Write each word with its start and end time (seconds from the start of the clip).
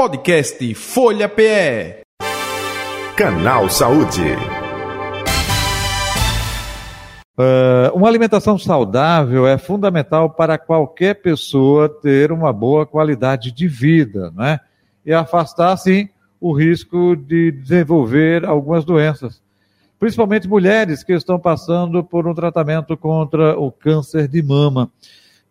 Podcast 0.00 0.74
Folha 0.76 1.28
PE. 1.28 2.00
Canal 3.14 3.68
Saúde. 3.68 4.32
Uh, 7.38 7.94
uma 7.94 8.08
alimentação 8.08 8.56
saudável 8.56 9.46
é 9.46 9.58
fundamental 9.58 10.30
para 10.30 10.56
qualquer 10.56 11.20
pessoa 11.20 11.86
ter 11.86 12.32
uma 12.32 12.50
boa 12.50 12.86
qualidade 12.86 13.52
de 13.52 13.68
vida, 13.68 14.30
né? 14.30 14.60
E 15.04 15.12
afastar, 15.12 15.76
sim, 15.76 16.08
o 16.40 16.54
risco 16.54 17.14
de 17.14 17.52
desenvolver 17.52 18.46
algumas 18.46 18.86
doenças. 18.86 19.42
Principalmente 19.98 20.48
mulheres 20.48 21.04
que 21.04 21.12
estão 21.12 21.38
passando 21.38 22.02
por 22.02 22.26
um 22.26 22.32
tratamento 22.32 22.96
contra 22.96 23.54
o 23.60 23.70
câncer 23.70 24.28
de 24.28 24.42
mama 24.42 24.90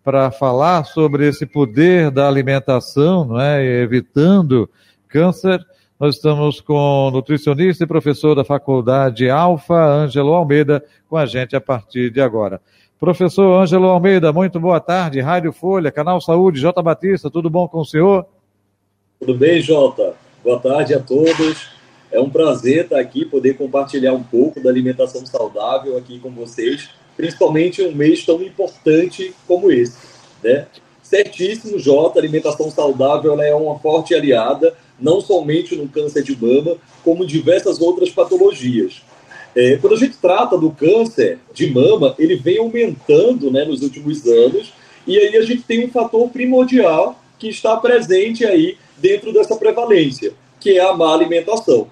para 0.09 0.31
falar 0.31 0.85
sobre 0.85 1.27
esse 1.27 1.45
poder 1.45 2.09
da 2.09 2.27
alimentação, 2.27 3.25
não 3.25 3.39
é, 3.39 3.63
evitando 3.63 4.67
câncer. 5.07 5.63
Nós 5.99 6.15
estamos 6.15 6.59
com 6.59 7.11
nutricionista 7.13 7.83
e 7.83 7.87
professor 7.87 8.33
da 8.33 8.43
Faculdade 8.43 9.29
Alfa, 9.29 9.75
Ângelo 9.75 10.33
Almeida, 10.33 10.83
com 11.07 11.15
a 11.15 11.27
gente 11.27 11.55
a 11.55 11.61
partir 11.61 12.09
de 12.09 12.19
agora. 12.19 12.59
Professor 12.99 13.61
Ângelo 13.61 13.85
Almeida, 13.85 14.33
muito 14.33 14.59
boa 14.59 14.79
tarde. 14.79 15.19
Rádio 15.19 15.53
Folha, 15.53 15.91
Canal 15.91 16.19
Saúde, 16.19 16.59
J. 16.59 16.81
Batista, 16.81 17.29
tudo 17.29 17.47
bom 17.47 17.67
com 17.67 17.81
o 17.81 17.85
senhor? 17.85 18.25
Tudo 19.19 19.35
bem, 19.35 19.61
Jota. 19.61 20.15
Boa 20.43 20.59
tarde 20.59 20.95
a 20.95 20.99
todos. 20.99 21.69
É 22.11 22.19
um 22.19 22.31
prazer 22.31 22.85
estar 22.85 22.99
aqui, 22.99 23.25
poder 23.25 23.55
compartilhar 23.55 24.13
um 24.13 24.23
pouco 24.23 24.59
da 24.59 24.71
alimentação 24.71 25.23
saudável 25.23 25.95
aqui 25.99 26.17
com 26.17 26.31
vocês 26.31 26.89
principalmente 27.19 27.81
um 27.81 27.93
mês 27.93 28.25
tão 28.25 28.41
importante 28.41 29.35
como 29.45 29.69
esse. 29.69 29.97
Né? 30.43 30.67
Certíssimo, 31.01 31.79
Jota, 31.79 32.19
alimentação 32.19 32.69
saudável 32.69 33.39
é 33.41 33.53
uma 33.55 33.79
forte 33.79 34.13
aliada, 34.13 34.75
não 34.99 35.19
somente 35.19 35.75
no 35.75 35.87
câncer 35.87 36.21
de 36.21 36.35
mama, 36.35 36.77
como 37.03 37.23
em 37.23 37.27
diversas 37.27 37.81
outras 37.81 38.09
patologias. 38.09 39.01
É, 39.55 39.77
quando 39.77 39.93
a 39.93 39.97
gente 39.97 40.17
trata 40.17 40.57
do 40.57 40.69
câncer 40.69 41.39
de 41.53 41.71
mama, 41.71 42.13
ele 42.19 42.35
vem 42.35 42.59
aumentando 42.59 43.49
né, 43.49 43.65
nos 43.65 43.81
últimos 43.81 44.25
anos, 44.27 44.71
e 45.07 45.17
aí 45.17 45.35
a 45.35 45.41
gente 45.41 45.63
tem 45.63 45.83
um 45.83 45.89
fator 45.89 46.29
primordial 46.29 47.19
que 47.39 47.47
está 47.47 47.75
presente 47.77 48.45
aí 48.45 48.77
dentro 48.97 49.33
dessa 49.33 49.55
prevalência, 49.55 50.33
que 50.59 50.77
é 50.77 50.81
a 50.81 50.93
má 50.93 51.13
alimentação. 51.13 51.87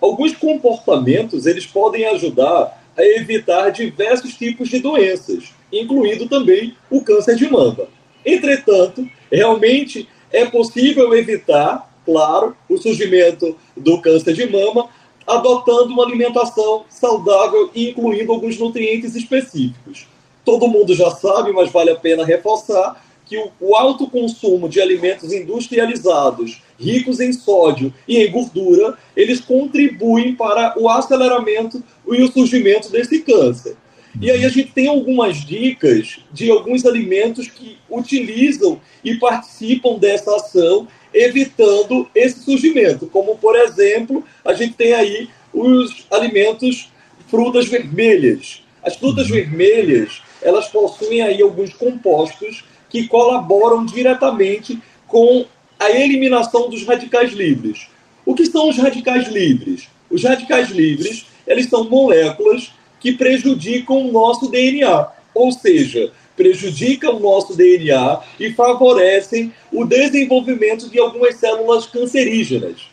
Alguns 0.00 0.36
comportamentos 0.36 1.46
eles 1.46 1.66
podem 1.66 2.04
ajudar 2.06 2.80
a 2.96 3.04
evitar 3.04 3.70
diversos 3.70 4.34
tipos 4.34 4.68
de 4.68 4.78
doenças, 4.78 5.52
incluindo 5.72 6.28
também 6.28 6.76
o 6.90 7.02
câncer 7.02 7.34
de 7.34 7.50
mama. 7.50 7.88
Entretanto, 8.24 9.08
realmente 9.30 10.08
é 10.32 10.44
possível 10.46 11.14
evitar, 11.14 11.90
claro, 12.04 12.56
o 12.68 12.78
surgimento 12.78 13.56
do 13.76 14.00
câncer 14.00 14.34
de 14.34 14.46
mama 14.48 14.88
adotando 15.26 15.92
uma 15.92 16.04
alimentação 16.04 16.84
saudável 16.88 17.70
e 17.74 17.90
incluindo 17.90 18.32
alguns 18.32 18.58
nutrientes 18.58 19.14
específicos. 19.14 20.06
Todo 20.44 20.68
mundo 20.68 20.94
já 20.94 21.10
sabe, 21.10 21.52
mas 21.52 21.70
vale 21.70 21.90
a 21.90 21.96
pena 21.96 22.24
reforçar 22.24 23.04
que 23.26 23.38
o, 23.60 23.76
alto 23.76 24.08
consumo 24.08 24.68
de 24.68 24.80
alimentos 24.80 25.32
industrializados, 25.32 26.60
ricos 26.76 27.20
em 27.20 27.32
sódio 27.32 27.94
e 28.08 28.18
em 28.18 28.28
gordura, 28.28 28.98
eles 29.16 29.40
contribuem 29.40 30.34
para 30.34 30.74
o 30.76 30.88
aceleramento 30.88 31.80
e 32.10 32.22
o 32.22 32.32
surgimento 32.32 32.90
desse 32.90 33.20
câncer. 33.20 33.76
E 34.18 34.30
aí 34.30 34.44
a 34.44 34.48
gente 34.48 34.72
tem 34.72 34.88
algumas 34.88 35.44
dicas 35.44 36.18
de 36.32 36.50
alguns 36.50 36.84
alimentos 36.84 37.46
que 37.48 37.76
utilizam 37.88 38.80
e 39.04 39.14
participam 39.16 39.98
dessa 39.98 40.34
ação, 40.34 40.88
evitando 41.12 42.08
esse 42.14 42.40
surgimento. 42.40 43.06
Como, 43.06 43.36
por 43.36 43.56
exemplo, 43.56 44.24
a 44.44 44.52
gente 44.52 44.74
tem 44.74 44.94
aí 44.94 45.28
os 45.52 46.06
alimentos 46.10 46.90
frutas 47.28 47.66
vermelhas. 47.66 48.62
As 48.82 48.96
frutas 48.96 49.28
uhum. 49.28 49.36
vermelhas, 49.36 50.22
elas 50.42 50.68
possuem 50.68 51.22
aí 51.22 51.40
alguns 51.42 51.72
compostos 51.74 52.64
que 52.88 53.06
colaboram 53.06 53.84
diretamente 53.84 54.80
com 55.06 55.44
a 55.78 55.90
eliminação 55.90 56.68
dos 56.68 56.84
radicais 56.84 57.32
livres. 57.32 57.88
O 58.26 58.34
que 58.34 58.46
são 58.46 58.68
os 58.68 58.76
radicais 58.76 59.28
livres? 59.28 59.88
Os 60.10 60.24
radicais 60.24 60.70
livres, 60.70 61.26
eles 61.46 61.66
são 61.66 61.88
moléculas 61.88 62.72
que 63.00 63.12
prejudicam 63.12 64.08
o 64.08 64.12
nosso 64.12 64.50
DNA, 64.50 65.08
ou 65.34 65.50
seja, 65.50 66.12
prejudicam 66.36 67.16
o 67.16 67.20
nosso 67.20 67.56
DNA 67.56 68.20
e 68.38 68.52
favorecem 68.52 69.52
o 69.72 69.84
desenvolvimento 69.84 70.88
de 70.88 70.98
algumas 70.98 71.36
células 71.36 71.86
cancerígenas. 71.86 72.88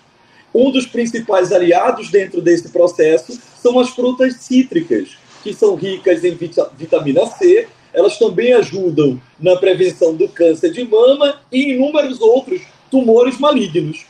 Um 0.53 0.71
dos 0.71 0.87
principais 0.87 1.51
aliados 1.51 2.09
dentro 2.09 2.41
desse 2.41 2.69
processo 2.69 3.39
são 3.61 3.79
as 3.79 3.89
frutas 3.89 4.37
cítricas, 4.37 5.17
que 5.43 5.53
são 5.53 5.75
ricas 5.75 6.23
em 6.23 6.37
vitamina 6.77 7.25
C 7.27 7.67
elas 7.97 8.19
também 8.19 8.53
ajudam 8.53 9.19
na 9.39 9.55
prevenção 9.55 10.13
do 10.13 10.29
câncer 10.29 10.71
de 10.71 10.83
mama 10.83 11.41
e 11.51 11.73
inúmeros 11.73 12.21
outros 12.21 12.61
tumores 12.91 13.39
malignos. 13.39 14.05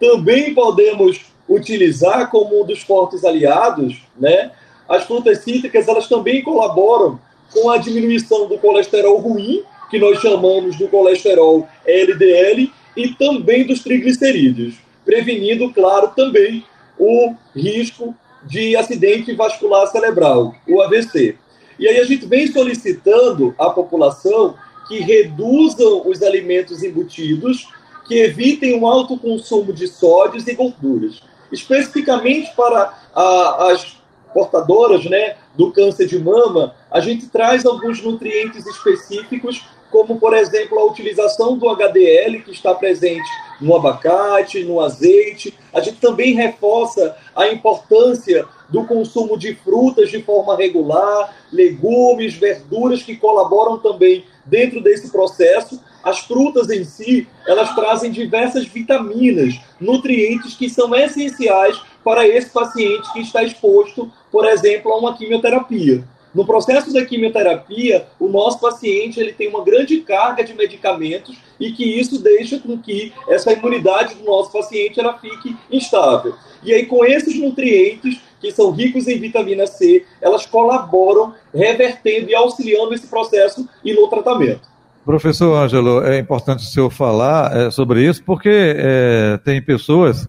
Também 0.00 0.52
podemos 0.52 1.20
utilizar 1.48 2.28
como 2.28 2.60
um 2.60 2.66
dos 2.66 2.80
fortes 2.80 3.24
aliados, 3.24 4.02
né? 4.18 4.50
As 4.90 5.04
frutas 5.04 5.38
cítricas, 5.38 5.86
elas 5.86 6.08
também 6.08 6.42
colaboram 6.42 7.20
com 7.52 7.70
a 7.70 7.78
diminuição 7.78 8.48
do 8.48 8.58
colesterol 8.58 9.18
ruim, 9.18 9.62
que 9.88 10.00
nós 10.00 10.20
chamamos 10.20 10.76
do 10.76 10.88
colesterol 10.88 11.68
LDL, 11.86 12.72
e 12.96 13.08
também 13.14 13.64
dos 13.64 13.84
triglicerídeos, 13.84 14.74
prevenindo, 15.04 15.72
claro, 15.72 16.08
também 16.08 16.64
o 16.98 17.34
risco 17.54 18.12
de 18.42 18.74
acidente 18.74 19.32
vascular 19.32 19.86
cerebral, 19.86 20.56
o 20.68 20.82
AVC. 20.82 21.36
E 21.78 21.86
aí 21.86 22.00
a 22.00 22.04
gente 22.04 22.26
vem 22.26 22.48
solicitando 22.48 23.54
à 23.56 23.70
população 23.70 24.56
que 24.88 24.98
reduzam 24.98 26.02
os 26.04 26.20
alimentos 26.20 26.82
embutidos, 26.82 27.68
que 28.08 28.18
evitem 28.18 28.76
um 28.76 28.84
alto 28.84 29.16
consumo 29.16 29.72
de 29.72 29.86
sódios 29.86 30.48
e 30.48 30.54
gorduras. 30.54 31.22
Especificamente 31.52 32.50
para 32.56 32.92
a, 33.14 33.72
as 33.72 33.99
portadoras 34.32 35.04
né, 35.04 35.36
do 35.54 35.72
câncer 35.72 36.06
de 36.06 36.18
mama, 36.18 36.74
a 36.90 37.00
gente 37.00 37.26
traz 37.28 37.64
alguns 37.66 38.02
nutrientes 38.02 38.66
específicos, 38.66 39.64
como, 39.90 40.20
por 40.20 40.34
exemplo, 40.34 40.78
a 40.78 40.84
utilização 40.84 41.58
do 41.58 41.68
HDL, 41.68 42.42
que 42.42 42.52
está 42.52 42.74
presente 42.74 43.28
no 43.60 43.74
abacate, 43.74 44.64
no 44.64 44.80
azeite. 44.80 45.52
A 45.72 45.80
gente 45.80 45.98
também 45.98 46.34
reforça 46.34 47.16
a 47.34 47.48
importância 47.48 48.46
do 48.68 48.84
consumo 48.84 49.36
de 49.36 49.54
frutas 49.56 50.10
de 50.10 50.22
forma 50.22 50.56
regular, 50.56 51.34
legumes, 51.52 52.34
verduras 52.34 53.02
que 53.02 53.16
colaboram 53.16 53.78
também 53.78 54.24
dentro 54.46 54.80
desse 54.80 55.10
processo. 55.10 55.82
As 56.02 56.20
frutas 56.20 56.70
em 56.70 56.84
si, 56.84 57.26
elas 57.46 57.74
trazem 57.74 58.10
diversas 58.10 58.66
vitaminas, 58.66 59.60
nutrientes 59.80 60.54
que 60.54 60.70
são 60.70 60.94
essenciais 60.94 61.80
para 62.04 62.26
esse 62.26 62.50
paciente 62.50 63.12
que 63.12 63.20
está 63.20 63.42
exposto, 63.42 64.10
por 64.30 64.46
exemplo, 64.46 64.92
a 64.92 64.98
uma 64.98 65.16
quimioterapia. 65.16 66.04
No 66.32 66.46
processo 66.46 66.92
da 66.92 67.04
quimioterapia, 67.04 68.06
o 68.18 68.28
nosso 68.28 68.60
paciente 68.60 69.18
ele 69.18 69.32
tem 69.32 69.48
uma 69.48 69.64
grande 69.64 70.00
carga 70.00 70.44
de 70.44 70.54
medicamentos 70.54 71.36
e 71.58 71.72
que 71.72 71.84
isso 71.84 72.22
deixa 72.22 72.58
com 72.58 72.78
que 72.78 73.12
essa 73.28 73.52
imunidade 73.52 74.14
do 74.14 74.24
nosso 74.24 74.52
paciente 74.52 75.00
ela 75.00 75.18
fique 75.18 75.56
instável. 75.70 76.34
E 76.62 76.72
aí, 76.72 76.86
com 76.86 77.04
esses 77.04 77.36
nutrientes, 77.38 78.20
que 78.40 78.52
são 78.52 78.70
ricos 78.70 79.08
em 79.08 79.18
vitamina 79.18 79.66
C, 79.66 80.04
elas 80.20 80.46
colaboram 80.46 81.34
revertendo 81.52 82.30
e 82.30 82.34
auxiliando 82.34 82.94
esse 82.94 83.08
processo 83.08 83.68
e 83.84 83.92
no 83.92 84.08
tratamento. 84.08 84.70
Professor 85.04 85.54
Ângelo, 85.54 86.04
é 86.04 86.18
importante 86.18 86.60
o 86.60 86.68
senhor 86.68 86.90
falar 86.90 87.56
é, 87.56 87.70
sobre 87.70 88.06
isso, 88.06 88.22
porque 88.24 88.74
é, 88.76 89.38
tem 89.44 89.60
pessoas, 89.60 90.28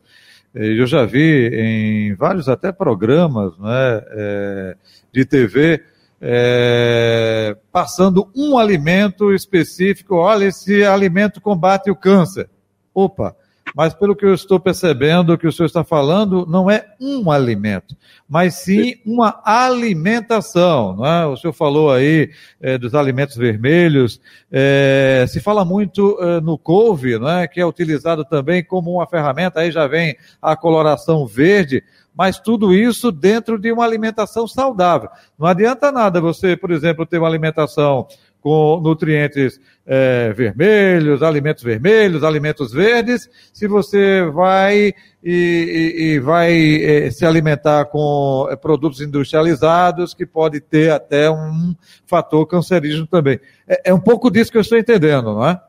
eu 0.53 0.85
já 0.85 1.05
vi 1.05 1.49
em 1.53 2.13
vários 2.15 2.49
até 2.49 2.71
programas 2.71 3.57
né, 3.57 4.03
é, 4.11 4.75
de 5.11 5.25
TV, 5.25 5.83
é, 6.19 7.55
passando 7.71 8.29
um 8.35 8.57
alimento 8.57 9.33
específico, 9.33 10.15
olha, 10.15 10.45
esse 10.45 10.83
alimento 10.83 11.41
combate 11.41 11.89
o 11.89 11.95
câncer. 11.95 12.49
Opa, 12.93 13.35
mas 13.75 13.93
pelo 13.93 14.15
que 14.15 14.25
eu 14.25 14.33
estou 14.33 14.59
percebendo, 14.59 15.33
o 15.33 15.37
que 15.37 15.47
o 15.47 15.51
senhor 15.51 15.67
está 15.67 15.83
falando 15.83 16.45
não 16.45 16.69
é 16.69 16.85
um 16.99 17.31
alimento, 17.31 17.95
mas 18.27 18.55
sim 18.55 18.95
uma 19.05 19.41
alimentação. 19.43 20.95
Não 20.95 21.05
é? 21.05 21.25
O 21.25 21.37
senhor 21.37 21.53
falou 21.53 21.91
aí 21.91 22.31
é, 22.59 22.77
dos 22.77 22.93
alimentos 22.93 23.35
vermelhos, 23.35 24.19
é, 24.51 25.25
se 25.27 25.39
fala 25.39 25.63
muito 25.63 26.17
é, 26.21 26.41
no 26.41 26.57
couve, 26.57 27.17
não 27.17 27.29
é? 27.29 27.47
que 27.47 27.59
é 27.59 27.65
utilizado 27.65 28.25
também 28.25 28.63
como 28.63 28.91
uma 28.91 29.07
ferramenta, 29.07 29.61
aí 29.61 29.71
já 29.71 29.87
vem 29.87 30.15
a 30.41 30.55
coloração 30.55 31.25
verde, 31.25 31.83
mas 32.13 32.39
tudo 32.39 32.73
isso 32.73 33.11
dentro 33.11 33.57
de 33.57 33.71
uma 33.71 33.85
alimentação 33.85 34.47
saudável. 34.47 35.09
Não 35.39 35.47
adianta 35.47 35.91
nada 35.91 36.19
você, 36.19 36.57
por 36.57 36.71
exemplo, 36.71 37.05
ter 37.05 37.17
uma 37.17 37.27
alimentação 37.27 38.07
com 38.41 38.79
nutrientes 38.81 39.59
é, 39.85 40.33
vermelhos, 40.33 41.21
alimentos 41.21 41.63
vermelhos, 41.63 42.23
alimentos 42.23 42.73
verdes, 42.73 43.29
se 43.53 43.67
você 43.67 44.23
vai 44.23 44.93
e, 45.23 45.33
e, 45.33 46.03
e 46.03 46.19
vai 46.19 46.83
é, 46.83 47.11
se 47.11 47.25
alimentar 47.25 47.85
com 47.85 48.47
é, 48.49 48.55
produtos 48.55 48.99
industrializados, 48.99 50.13
que 50.13 50.25
pode 50.25 50.59
ter 50.59 50.91
até 50.91 51.29
um 51.29 51.75
fator 52.05 52.45
cancerígeno 52.47 53.05
também. 53.05 53.39
É, 53.67 53.89
é 53.91 53.93
um 53.93 53.99
pouco 53.99 54.31
disso 54.31 54.51
que 54.51 54.57
eu 54.57 54.61
estou 54.61 54.77
entendendo, 54.77 55.33
não 55.33 55.47
é? 55.47 55.61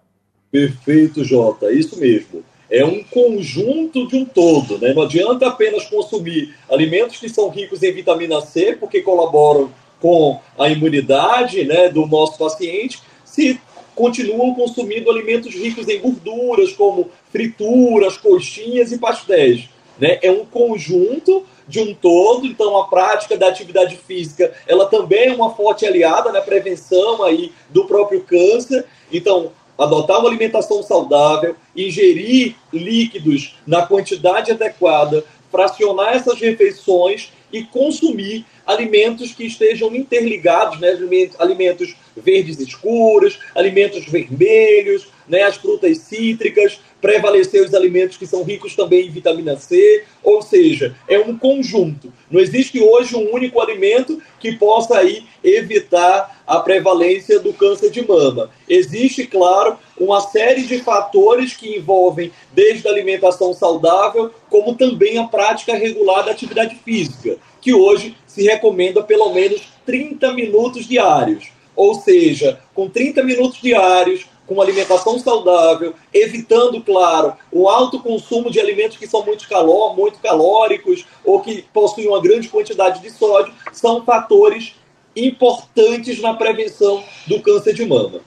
Perfeito, 0.51 1.25
Jota, 1.25 1.73
isso 1.73 1.99
mesmo. 2.01 2.43
É 2.71 2.85
um 2.85 3.05
conjunto 3.05 4.09
de 4.09 4.17
um 4.17 4.25
todo, 4.25 4.79
né? 4.79 4.95
Não 4.95 5.03
adianta 5.03 5.47
apenas 5.47 5.85
consumir 5.85 6.55
alimentos 6.71 7.19
que 7.19 7.29
são 7.29 7.51
ricos 7.51 7.83
em 7.83 7.93
vitamina 7.93 8.41
C, 8.41 8.75
porque 8.81 9.03
colaboram 9.03 9.71
com 10.03 10.41
a 10.59 10.69
imunidade 10.69 11.65
né, 11.65 11.89
do 11.89 12.05
nosso 12.07 12.37
paciente, 12.37 13.01
se 13.25 13.61
continuam 13.95 14.53
consumindo 14.53 15.09
alimentos 15.09 15.55
ricos 15.55 15.89
em 15.89 16.01
gorduras, 16.01 16.73
como 16.73 17.09
frituras, 17.31 18.17
coxinhas 18.17 18.91
e 18.91 18.99
pastéis. 18.99 19.69
Né? 20.01 20.19
É 20.21 20.31
um 20.33 20.45
conjunto 20.45 21.45
de 21.69 21.79
um 21.79 21.95
todo, 21.95 22.45
então 22.45 22.77
a 22.77 22.89
prática 22.89 23.39
da 23.39 23.47
atividade 23.47 23.97
física 23.97 24.53
ela 24.67 24.87
também 24.87 25.29
é 25.29 25.33
uma 25.33 25.55
forte 25.55 25.87
aliada 25.87 26.33
na 26.33 26.41
prevenção 26.41 27.23
aí 27.23 27.53
do 27.71 27.85
próprio 27.85 28.23
câncer. 28.23 28.85
Então, 29.13 29.53
adotar 29.79 30.19
uma 30.19 30.29
alimentação 30.29 30.83
saudável, 30.83 31.55
ingerir 31.77 32.57
líquidos 32.73 33.57
na 33.65 33.87
quantidade 33.87 34.51
adequada, 34.51 35.25
fracionar 35.51 36.17
essas 36.17 36.41
refeições 36.41 37.33
e 37.53 37.63
consumir 37.63 38.45
alimentos 38.67 39.33
que 39.33 39.45
estejam 39.45 39.95
interligados, 39.95 40.81
né? 40.81 40.99
alimentos 41.39 41.95
verdes 42.17 42.59
escuros, 42.61 43.39
alimentos 43.55 44.05
vermelhos, 44.07 45.09
né? 45.29 45.43
as 45.43 45.57
frutas 45.57 45.99
cítricas, 45.99 46.81
prevalecer 47.01 47.63
os 47.63 47.75
alimentos 47.75 48.17
que 48.17 48.27
são 48.27 48.45
ricos 48.45 48.77
também 48.77 49.07
em 49.07 49.11
vitamina 49.11 49.57
C, 49.57 50.05
ou 50.23 50.41
seja, 50.41 50.95
é 51.09 51.19
um 51.19 51.37
conjunto. 51.37 52.13
Não 52.31 52.41
existe 52.41 52.81
hoje 52.81 53.17
um 53.17 53.35
único 53.35 53.61
alimento 53.61 54.23
que 54.39 54.53
possa 54.53 54.99
aí 54.99 55.25
evitar 55.43 56.43
a 56.47 56.61
prevalência 56.61 57.41
do 57.41 57.53
câncer 57.53 57.91
de 57.91 58.07
mama. 58.07 58.51
Existe, 58.69 59.27
claro, 59.27 59.79
uma 59.99 60.21
série 60.21 60.63
de 60.63 60.79
fatores 60.79 61.55
que 61.55 61.77
envolvem 61.77 62.31
desde 62.53 62.87
a 62.87 62.91
alimentação 62.91 63.53
saudável, 63.53 64.31
como 64.49 64.77
também 64.77 65.19
a 65.19 65.25
prática 65.25 65.75
regular 65.75 66.25
da 66.25 66.31
atividade 66.31 66.77
física, 66.85 67.37
que 67.63 67.73
hoje 67.73 68.15
se 68.27 68.43
recomenda 68.43 69.03
pelo 69.03 69.33
menos 69.33 69.63
30 69.87 70.33
minutos 70.35 70.87
diários. 70.87 71.51
Ou 71.75 71.95
seja, 71.95 72.61
com 72.75 72.91
30 72.91 73.23
minutos 73.23 73.63
diários, 73.63 74.27
com 74.47 74.55
uma 74.55 74.65
alimentação 74.65 75.19
saudável, 75.19 75.95
evitando, 76.13 76.83
claro, 76.83 77.35
o 77.51 77.69
alto 77.69 78.01
consumo 78.01 78.51
de 78.51 78.61
alimentos 78.61 78.99
que 78.99 79.07
são 79.07 79.25
muito, 79.25 79.49
calor, 79.49 79.97
muito 79.97 80.19
calóricos 80.19 81.07
ou 81.25 81.41
que 81.41 81.65
possuem 81.73 82.09
uma 82.09 82.21
grande 82.21 82.49
quantidade 82.49 83.01
de 83.01 83.11
sódio, 83.11 83.55
são 83.73 84.05
fatores 84.05 84.75
importantes 85.15 86.21
na 86.21 86.35
prevenção 86.35 87.03
do 87.27 87.41
câncer 87.41 87.75
de 87.75 87.87
mama. 87.87 88.21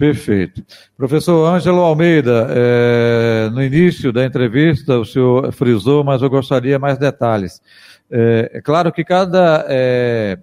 Perfeito. 0.00 0.64
Professor 0.96 1.46
Ângelo 1.46 1.80
Almeida, 1.80 2.48
é, 2.50 3.50
no 3.52 3.62
início 3.62 4.10
da 4.10 4.24
entrevista 4.24 4.98
o 4.98 5.04
senhor 5.04 5.52
frisou, 5.52 6.02
mas 6.02 6.22
eu 6.22 6.30
gostaria 6.30 6.78
mais 6.78 6.96
detalhes. 6.96 7.60
É, 8.10 8.50
é 8.54 8.60
claro 8.60 8.92
que 8.92 9.04
cada 9.04 9.64
é, 9.68 10.36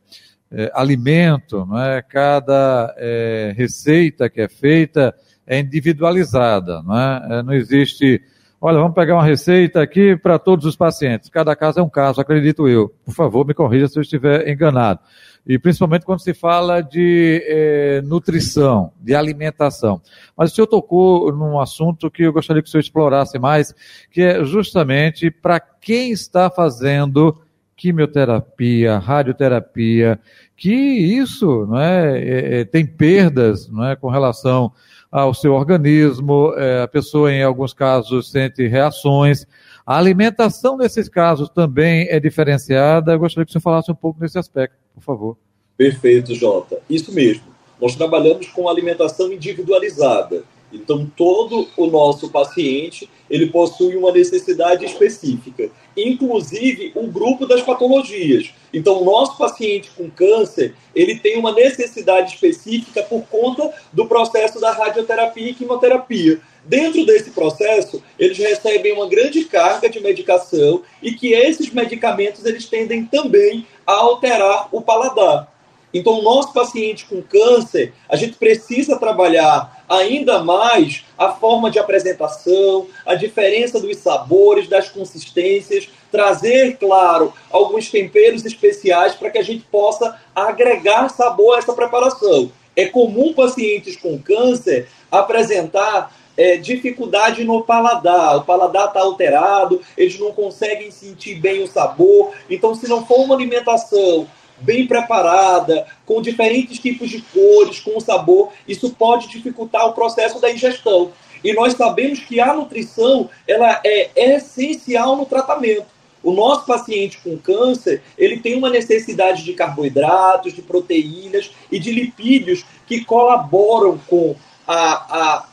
é, 0.50 0.72
alimento, 0.74 1.68
é? 1.78 2.02
cada 2.02 2.96
é, 2.98 3.54
receita 3.58 4.30
que 4.30 4.40
é 4.40 4.48
feita 4.48 5.14
é 5.46 5.60
individualizada. 5.60 6.81
Não, 6.81 6.98
é? 6.98 7.28
é 7.30 7.44
não 7.44 7.54
existe, 7.54 8.22
olha, 8.62 8.78
vamos 8.78 8.96
pegar 8.96 9.16
uma 9.16 9.25
receita 9.25 9.81
aqui 9.81 10.16
para 10.16 10.40
todos 10.40 10.66
os 10.66 10.78
pacientes. 10.78 11.30
Cada 11.30 11.54
caso 11.56 11.81
é 11.81 11.84
um 11.84 11.90
caso, 11.90 12.22
acredito 12.22 12.69
eu. 12.69 12.90
Por 13.04 13.14
favor, 13.14 13.46
me 13.46 13.54
corrija 13.54 13.90
se 13.90 14.00
eu 14.00 14.02
estiver 14.02 14.48
enganado. 14.48 15.02
E 15.46 15.58
principalmente 15.58 16.06
quando 16.06 16.19
se 16.19 16.34
fala 16.34 16.81
de 16.81 18.02
nutrição, 18.06 18.92
de 19.00 19.16
alimentação. 19.16 20.02
Mas 20.36 20.52
o 20.52 20.56
senhor 20.56 20.68
tocou 20.68 21.31
num 21.31 21.58
assunto 21.58 22.12
que 22.12 22.24
eu 22.24 22.34
gostaria 22.34 22.62
que 22.62 22.68
o 22.68 22.72
senhor 22.72 22.81
explorasse 22.81 23.40
mais, 23.40 23.74
que 24.12 24.22
é 24.22 24.44
justamente 24.44 25.31
para 25.31 25.58
quem 25.58 26.12
está 26.12 26.50
fazendo 26.50 27.38
quimioterapia, 27.78 28.98
radioterapia, 28.98 30.20
que 30.58 30.74
isso 30.74 31.68
não 31.68 31.80
é, 31.80 32.20
é, 32.20 32.60
é, 32.60 32.66
tem 32.66 32.86
perdas 32.86 33.70
não 33.70 33.86
é, 33.86 33.96
com 33.96 34.10
relação 34.10 34.74
ao 35.12 35.34
seu 35.34 35.54
organismo, 35.54 36.54
é, 36.58 36.82
a 36.82 36.88
pessoa 36.88 37.32
em 37.32 37.44
alguns 37.44 37.74
casos 37.74 38.32
sente 38.32 38.68
reações. 38.68 39.46
A 39.86 39.98
alimentação 39.98 40.76
nesses 40.76 41.08
casos 41.08 41.48
também 41.50 42.08
é 42.10 42.20
diferenciada. 42.20 43.14
Eu 43.14 43.20
gostaria 43.20 43.46
que 43.46 43.54
você 43.54 43.60
falasse 43.60 43.90
um 43.90 43.96
pouco 43.96 44.20
nesse 44.20 44.38
aspecto, 44.38 44.76
por 44.94 45.02
favor. 45.02 45.38
Perfeito, 45.78 46.36
Jota. 46.36 46.80
Isso 46.90 47.14
mesmo. 47.14 47.44
Nós 47.80 47.96
trabalhamos 47.96 48.48
com 48.48 48.68
alimentação 48.68 49.32
individualizada. 49.32 50.44
Então, 50.72 51.10
todo 51.16 51.68
o 51.78 51.88
nosso 51.88 52.30
paciente 52.30 53.10
ele 53.30 53.48
possui 53.48 53.96
uma 53.96 54.12
necessidade 54.12 54.86
específica, 54.86 55.69
inclusive 55.96 56.92
o 56.96 57.08
grupo 57.08 57.46
das 57.46 57.62
patologias. 57.62 58.52
Então, 58.74 59.02
o 59.02 59.06
nosso 59.06 59.38
paciente 59.38 59.90
com 59.96 60.10
câncer 60.10 60.75
ele 60.94 61.19
tem 61.19 61.38
uma 61.38 61.54
necessidade 61.54 62.34
específica 62.34 63.04
por 63.04 63.24
conta 63.24 63.74
do 63.94 64.06
processo 64.08 64.60
da 64.60 64.72
radioterapia 64.72 65.50
e 65.50 65.54
quimioterapia. 65.54 66.40
Dentro 66.66 67.06
desse 67.06 67.31
processo, 67.31 68.04
eles 68.19 68.38
recebem 68.38 68.94
uma 68.94 69.08
grande 69.08 69.46
carga 69.46 69.90
de 69.90 70.02
medicação 70.02 70.81
e 71.02 71.14
que 71.14 71.34
esses 71.34 71.72
medicamentos 71.72 72.46
eles 72.46 72.66
tendem 72.66 73.06
também 73.06 73.66
a 73.86 73.94
alterar 73.94 74.68
o 74.72 74.81
paladar. 74.81 75.56
Então, 75.98 76.20
o 76.20 76.22
nosso 76.22 76.54
paciente 76.54 77.06
com 77.06 77.22
câncer, 77.22 77.94
a 78.08 78.16
gente 78.16 78.34
precisa 78.34 78.98
trabalhar 78.98 79.84
ainda 79.90 80.44
mais 80.44 81.04
a 81.18 81.32
forma 81.32 81.72
de 81.72 81.80
apresentação, 81.80 82.88
a 83.06 83.16
diferença 83.16 83.80
dos 83.80 83.98
sabores, 83.98 84.68
das 84.68 84.90
consistências, 84.90 85.90
trazer, 86.12 86.78
claro, 86.78 87.34
alguns 87.50 87.90
temperos 87.90 88.46
especiais 88.46 89.16
para 89.16 89.32
que 89.32 89.40
a 89.40 89.44
gente 89.44 89.66
possa 89.72 90.20
agregar 90.36 91.10
sabor 91.10 91.56
a 91.56 91.60
essa 91.60 91.74
preparação. 91.74 92.52
É 92.76 92.86
comum 92.86 93.34
pacientes 93.34 93.96
com 93.96 94.20
câncer 94.20 94.88
apresentar 95.12 96.16
é, 96.38 96.58
dificuldade 96.58 97.44
no 97.44 97.64
paladar, 97.64 98.38
o 98.38 98.44
paladar 98.44 98.90
está 98.90 99.00
alterado, 99.00 99.82
eles 99.98 100.20
não 100.20 100.32
conseguem 100.32 100.92
sentir 100.92 101.36
bem 101.36 101.64
o 101.64 101.68
sabor. 101.68 102.31
Então, 102.48 102.76
se 102.76 102.88
não 102.88 103.04
for 103.04 103.21
uma 103.21 103.33
alimentação 103.33 104.28
bem 104.59 104.87
preparada, 104.87 105.85
com 106.06 106.21
diferentes 106.21 106.80
tipos 106.80 107.09
de 107.09 107.21
cores, 107.21 107.80
com 107.80 107.99
sabor, 107.99 108.52
isso 108.68 108.90
pode 108.92 109.28
dificultar 109.30 109.87
o 109.87 109.94
processo 109.94 110.40
da 110.40 110.52
ingestão. 110.52 111.11
E 111.44 111.54
nós 111.54 111.73
sabemos 111.73 112.19
que 112.19 112.40
a 112.40 112.54
nutrição 112.54 113.30
ela 113.47 113.80
é 113.83 114.09
essencial 114.35 115.16
no 115.16 115.26
tratamento. 115.26 115.85
O 116.23 116.31
nosso 116.31 116.66
paciente 116.66 117.19
com 117.23 117.37
câncer, 117.37 118.02
ele 118.18 118.40
tem 118.40 118.56
uma 118.56 118.69
necessidade 118.69 119.44
de 119.44 119.54
carboidratos, 119.54 120.54
de 120.54 120.61
proteínas 120.61 121.52
e 121.71 121.80
de 121.80 121.92
lipídios 121.92 122.66
que 122.87 123.06
colaboram 123.06 123.99
com 124.07 124.35
a, 124.68 125.35
a 125.35 125.45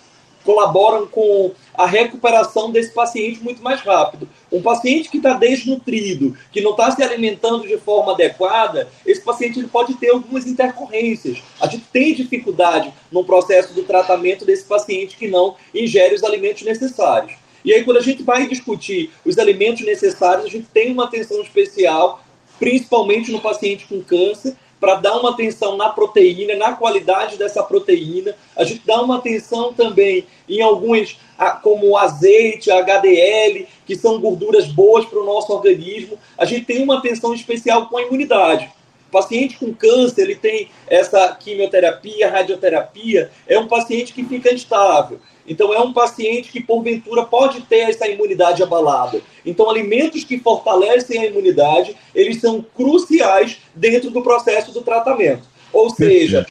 colaboram 0.44 1.06
com 1.06 1.52
a 1.74 1.86
recuperação 1.86 2.70
desse 2.70 2.92
paciente 2.92 3.42
muito 3.42 3.62
mais 3.62 3.80
rápido. 3.80 4.28
Um 4.54 4.62
paciente 4.62 5.08
que 5.08 5.16
está 5.16 5.34
desnutrido, 5.34 6.36
que 6.52 6.60
não 6.60 6.70
está 6.70 6.88
se 6.92 7.02
alimentando 7.02 7.66
de 7.66 7.76
forma 7.76 8.12
adequada, 8.12 8.88
esse 9.04 9.20
paciente 9.20 9.58
ele 9.58 9.66
pode 9.66 9.94
ter 9.94 10.10
algumas 10.10 10.46
intercorrências. 10.46 11.38
A 11.60 11.66
gente 11.66 11.86
tem 11.92 12.14
dificuldade 12.14 12.92
no 13.10 13.24
processo 13.24 13.74
do 13.74 13.82
tratamento 13.82 14.44
desse 14.44 14.62
paciente 14.62 15.16
que 15.16 15.26
não 15.26 15.56
ingere 15.74 16.14
os 16.14 16.22
alimentos 16.22 16.62
necessários. 16.62 17.34
E 17.64 17.72
aí, 17.72 17.82
quando 17.82 17.96
a 17.96 18.02
gente 18.02 18.22
vai 18.22 18.46
discutir 18.46 19.10
os 19.24 19.38
alimentos 19.38 19.84
necessários, 19.84 20.46
a 20.46 20.50
gente 20.50 20.68
tem 20.72 20.92
uma 20.92 21.06
atenção 21.06 21.42
especial, 21.42 22.22
principalmente 22.56 23.32
no 23.32 23.40
paciente 23.40 23.86
com 23.88 24.00
câncer, 24.02 24.54
para 24.84 24.96
dar 24.96 25.16
uma 25.16 25.30
atenção 25.30 25.78
na 25.78 25.88
proteína, 25.88 26.54
na 26.56 26.74
qualidade 26.74 27.38
dessa 27.38 27.62
proteína. 27.62 28.36
A 28.54 28.64
gente 28.64 28.82
dá 28.84 29.00
uma 29.00 29.16
atenção 29.16 29.72
também 29.72 30.26
em 30.46 30.60
alguns, 30.60 31.18
como 31.62 31.96
azeite, 31.96 32.70
HDL, 32.70 33.66
que 33.86 33.96
são 33.96 34.20
gorduras 34.20 34.66
boas 34.66 35.06
para 35.06 35.18
o 35.18 35.24
nosso 35.24 35.50
organismo. 35.54 36.18
A 36.36 36.44
gente 36.44 36.66
tem 36.66 36.82
uma 36.82 36.98
atenção 36.98 37.32
especial 37.32 37.86
com 37.86 37.96
a 37.96 38.02
imunidade. 38.02 38.70
O 39.08 39.10
paciente 39.10 39.56
com 39.56 39.72
câncer, 39.72 40.24
ele 40.24 40.34
tem 40.34 40.68
essa 40.86 41.34
quimioterapia, 41.34 42.30
radioterapia, 42.30 43.30
é 43.48 43.58
um 43.58 43.66
paciente 43.66 44.12
que 44.12 44.22
fica 44.22 44.52
instável. 44.52 45.18
Então, 45.46 45.72
é 45.72 45.80
um 45.80 45.92
paciente 45.92 46.50
que, 46.50 46.62
porventura, 46.62 47.24
pode 47.24 47.62
ter 47.62 47.90
essa 47.90 48.08
imunidade 48.08 48.62
abalada. 48.62 49.20
Então, 49.44 49.68
alimentos 49.68 50.24
que 50.24 50.38
fortalecem 50.38 51.20
a 51.20 51.26
imunidade, 51.26 51.96
eles 52.14 52.40
são 52.40 52.64
cruciais 52.74 53.58
dentro 53.74 54.10
do 54.10 54.22
processo 54.22 54.72
do 54.72 54.82
tratamento. 54.82 55.42
Ou 55.72 55.90
seja, 55.90 56.46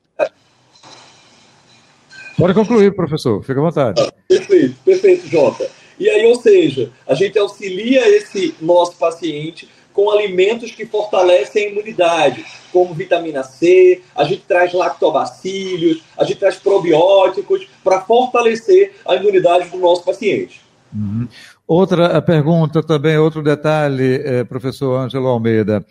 Pode 2.38 2.56
concluir, 2.56 2.96
professor, 2.96 3.44
fica 3.44 3.60
à 3.60 3.64
vontade. 3.64 4.02
Ah, 4.02 4.12
perfeito, 4.28 4.76
perfeito, 4.84 5.28
Jota. 5.28 5.70
E 6.00 6.10
aí, 6.10 6.26
ou 6.26 6.36
seja, 6.36 6.92
a 7.08 7.14
gente 7.14 7.38
auxilia 7.38 8.08
esse 8.10 8.56
nosso 8.60 8.98
paciente 8.98 9.70
com 9.94 10.10
alimentos 10.10 10.72
que 10.72 10.86
fortalecem 10.86 11.68
a 11.68 11.70
imunidade, 11.70 12.46
como 12.72 12.94
vitamina 12.94 13.44
C, 13.44 14.02
a 14.16 14.24
gente 14.24 14.42
traz 14.48 14.74
lactobacílios, 14.74 16.04
a 16.18 16.24
gente 16.24 16.40
traz 16.40 16.56
probióticos 16.56 17.68
para 17.84 18.02
fortalecer 18.02 18.96
a 19.08 19.16
imunidade 19.16 19.70
do 19.70 19.78
nosso 19.78 20.04
paciente. 20.04 20.62
Uhum. 20.94 21.28
Outra 21.68 22.22
pergunta 22.22 22.84
também, 22.84 23.18
outro 23.18 23.42
detalhe, 23.42 24.22
eh, 24.24 24.44
professor 24.44 25.00
Ângelo 25.00 25.28
Almeida. 25.28 25.86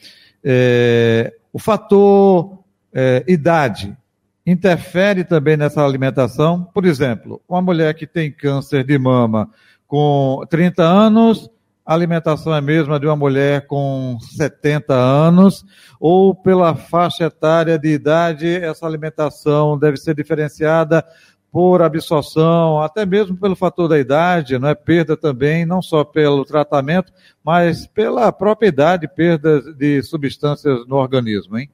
É, 0.45 1.33
o 1.53 1.59
fator 1.59 2.59
é, 2.93 3.25
idade 3.29 3.97
interfere 4.45 5.25
também 5.25 5.57
nessa 5.57 5.85
alimentação? 5.85 6.65
Por 6.75 6.85
exemplo, 6.85 7.41
uma 7.49 7.63
mulher 7.63 7.95
que 7.95 8.07
tem 8.07 8.31
câncer 8.31 8.85
de 8.85 8.99
mama 8.99 9.49
com 9.87 10.45
30 10.51 10.83
anos, 10.83 11.51
a 11.85 11.95
alimentação 11.95 12.55
é 12.55 12.59
a 12.59 12.63
mesma 12.63 12.99
de 12.99 13.07
uma 13.07 13.17
mulher 13.17 13.67
com 13.67 14.17
70 14.21 14.95
anos, 14.95 15.65
ou 15.99 16.35
pela 16.35 16.75
faixa 16.75 17.25
etária 17.25 17.79
de 17.79 17.89
idade, 17.89 18.47
essa 18.49 18.87
alimentação 18.87 19.79
deve 19.79 19.97
ser 19.97 20.15
diferenciada 20.15 21.05
por 21.53 21.83
absorção, 21.83 22.81
até 22.81 23.05
mesmo 23.05 23.37
pelo 23.37 23.55
fator 23.55 23.87
da 23.87 23.99
idade, 23.99 24.59
não 24.59 24.69
é 24.69 24.75
perda 24.75 25.17
também, 25.19 25.67
não 25.67 25.83
só 25.83 26.03
pelo 26.03 26.47
tratamento, 26.47 27.13
mas 27.45 27.87
pela 27.87 28.33
própria 28.33 28.69
idade, 28.69 29.07
perda 29.07 29.61
de 29.75 30.03
substâncias 30.03 30.87
no 30.87 30.97
organismo, 30.97 31.59
hein? 31.59 31.69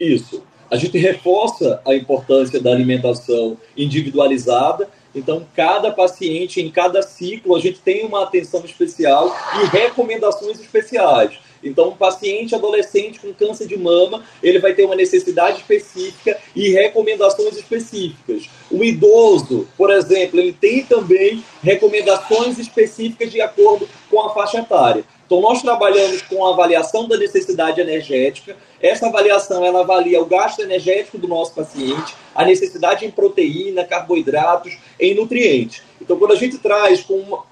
Isso. 0.00 0.42
A 0.70 0.76
gente 0.76 0.96
reforça 0.98 1.80
a 1.86 1.94
importância 1.94 2.60
da 2.60 2.70
alimentação 2.70 3.58
individualizada. 3.76 4.88
Então, 5.16 5.46
cada 5.56 5.90
paciente, 5.90 6.60
em 6.60 6.70
cada 6.70 7.00
ciclo, 7.00 7.56
a 7.56 7.58
gente 7.58 7.80
tem 7.80 8.04
uma 8.04 8.22
atenção 8.22 8.62
especial 8.66 9.34
e 9.62 9.66
recomendações 9.74 10.60
especiais. 10.60 11.38
Então, 11.64 11.88
um 11.88 11.96
paciente 11.96 12.54
adolescente 12.54 13.18
com 13.18 13.32
câncer 13.32 13.66
de 13.66 13.78
mama, 13.78 14.22
ele 14.42 14.58
vai 14.58 14.74
ter 14.74 14.84
uma 14.84 14.94
necessidade 14.94 15.58
específica 15.60 16.38
e 16.54 16.68
recomendações 16.68 17.56
específicas. 17.56 18.48
O 18.70 18.84
idoso, 18.84 19.66
por 19.76 19.90
exemplo, 19.90 20.38
ele 20.38 20.52
tem 20.52 20.84
também 20.84 21.42
recomendações 21.62 22.58
específicas 22.58 23.32
de 23.32 23.40
acordo 23.40 23.88
com 24.10 24.20
a 24.20 24.34
faixa 24.34 24.58
etária. 24.58 25.02
Então, 25.26 25.40
nós 25.40 25.60
trabalhamos 25.60 26.22
com 26.22 26.46
a 26.46 26.52
avaliação 26.52 27.08
da 27.08 27.16
necessidade 27.16 27.80
energética. 27.80 28.56
Essa 28.80 29.08
avaliação 29.08 29.64
ela 29.64 29.80
avalia 29.80 30.22
o 30.22 30.24
gasto 30.24 30.60
energético 30.60 31.18
do 31.18 31.26
nosso 31.26 31.52
paciente, 31.52 32.14
a 32.32 32.44
necessidade 32.44 33.04
em 33.04 33.10
proteína, 33.10 33.84
carboidratos, 33.84 34.78
em 35.00 35.14
nutrientes. 35.14 35.82
Então, 36.00 36.16
quando 36.16 36.32
a 36.32 36.36
gente 36.36 36.58
traz 36.58 37.04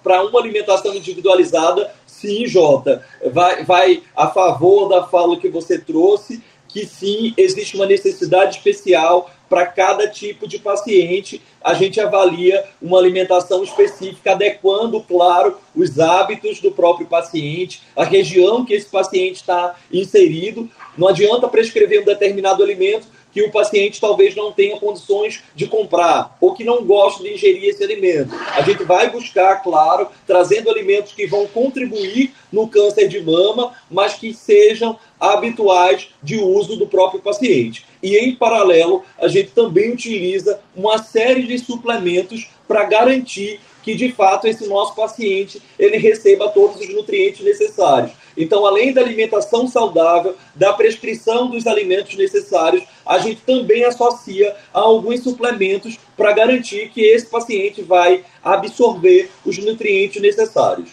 para 0.03 0.23
uma 0.23 0.39
alimentação 0.39 0.95
individualizada, 0.95 1.93
sim, 2.07 2.47
Jota, 2.47 3.05
vai, 3.33 3.65
vai 3.65 4.03
a 4.17 4.29
favor 4.29 4.89
da 4.89 5.05
fala 5.09 5.37
que 5.37 5.49
você 5.49 5.77
trouxe, 5.77 6.41
que 6.69 6.87
sim, 6.87 7.35
existe 7.37 7.75
uma 7.75 7.87
necessidade 7.87 8.57
especial 8.57 9.31
para 9.49 9.67
cada 9.67 10.09
tipo 10.09 10.47
de 10.49 10.59
paciente. 10.59 11.41
A 11.63 11.75
gente 11.75 12.01
avalia 12.01 12.65
uma 12.81 12.99
alimentação 12.99 13.63
específica, 13.63 14.33
adequando, 14.33 15.01
claro, 15.03 15.57
os 15.75 15.99
hábitos 15.99 16.61
do 16.61 16.73
próprio 16.73 17.07
paciente, 17.07 17.83
a 17.97 18.05
região 18.05 18.65
que 18.65 18.75
esse 18.75 18.89
paciente 18.89 19.37
está 19.37 19.75
inserido. 19.93 20.69
Não 20.97 21.09
adianta 21.09 21.49
prescrever 21.49 22.03
um 22.03 22.05
determinado 22.05 22.63
alimento 22.63 23.07
que 23.35 23.43
o 23.43 23.51
paciente 23.51 24.01
talvez 24.01 24.37
não 24.37 24.53
tenha 24.53 24.79
condições 24.79 25.43
de 25.57 25.67
comprar 25.67 26.37
ou 26.41 26.55
que 26.55 26.63
não 26.63 26.85
goste 26.85 27.25
de 27.25 27.35
ingerir 27.35 27.65
esse 27.65 27.83
alimento. 27.83 28.33
A 28.55 28.63
gente 28.63 28.85
vai 28.85 29.11
buscar, 29.11 29.61
claro, 29.61 30.07
trazendo 30.25 30.71
alimentos 30.71 31.13
que 31.13 31.27
vão 31.27 31.45
contribuir 31.49 32.33
no 32.53 32.69
câncer 32.69 33.09
de 33.09 33.21
mama, 33.21 33.73
mas 33.91 34.15
que 34.15 34.33
sejam 34.33 34.97
habituais 35.19 36.11
de 36.23 36.37
uso 36.37 36.77
do 36.77 36.87
próprio 36.87 37.21
paciente. 37.21 37.85
E 38.05 38.19
em 38.19 38.35
paralelo, 38.35 39.03
a 39.19 39.29
gente 39.29 39.53
também 39.53 39.95
utiliza 39.95 40.61
uma 40.77 40.99
série 40.99 41.45
de 41.45 41.59
suplementos 41.59 42.51
para 42.69 42.85
garantir 42.85 43.59
que 43.83 43.95
de 43.95 44.13
fato 44.13 44.47
esse 44.47 44.69
nosso 44.69 44.95
paciente 44.95 45.61
ele 45.79 45.97
receba 45.97 46.51
todos 46.51 46.83
os 46.83 46.95
nutrientes 46.95 47.43
necessários. 47.43 48.13
Então, 48.37 48.67
além 48.67 48.93
da 48.93 49.01
alimentação 49.01 49.67
saudável, 49.67 50.37
da 50.55 50.75
prescrição 50.75 51.49
dos 51.49 51.67
alimentos 51.67 52.15
necessários, 52.15 52.85
a 53.07 53.17
gente 53.17 53.41
também 53.41 53.85
associa 53.85 54.55
a 54.75 54.81
alguns 54.81 55.21
suplementos 55.21 55.99
para 56.15 56.33
garantir 56.33 56.91
que 56.91 57.01
esse 57.01 57.25
paciente 57.25 57.81
vai 57.81 58.23
absorver 58.43 59.31
os 59.47 59.57
nutrientes 59.57 60.21
necessários. 60.21 60.91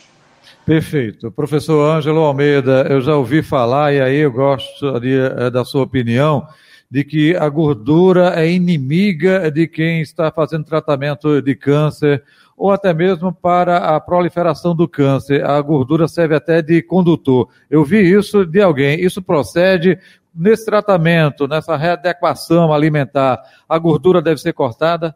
Perfeito. 0.65 1.29
Professor 1.29 1.83
Ângelo 1.83 2.21
Almeida, 2.21 2.87
eu 2.89 3.01
já 3.01 3.17
ouvi 3.17 3.43
falar, 3.43 3.93
e 3.93 3.99
aí 3.99 4.17
eu 4.17 4.31
gostaria 4.31 5.35
eh, 5.37 5.49
da 5.49 5.65
sua 5.65 5.83
opinião, 5.83 6.47
de 6.91 7.05
que 7.05 7.33
a 7.37 7.47
gordura 7.47 8.33
é 8.35 8.51
inimiga 8.51 9.49
de 9.49 9.65
quem 9.65 10.01
está 10.01 10.29
fazendo 10.29 10.65
tratamento 10.65 11.41
de 11.41 11.55
câncer 11.55 12.21
ou 12.57 12.69
até 12.69 12.93
mesmo 12.93 13.33
para 13.33 13.95
a 13.95 13.99
proliferação 13.99 14.75
do 14.75 14.89
câncer. 14.89 15.43
A 15.45 15.59
gordura 15.61 16.05
serve 16.09 16.35
até 16.35 16.61
de 16.61 16.81
condutor. 16.81 17.47
Eu 17.69 17.85
vi 17.85 18.11
isso 18.11 18.45
de 18.45 18.61
alguém. 18.61 18.99
Isso 18.99 19.21
procede 19.21 19.97
nesse 20.35 20.65
tratamento, 20.65 21.47
nessa 21.47 21.77
readequação 21.77 22.73
alimentar. 22.73 23.41
A 23.67 23.79
gordura 23.79 24.21
deve 24.21 24.41
ser 24.41 24.51
cortada? 24.51 25.15